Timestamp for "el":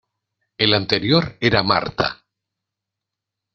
0.57-0.73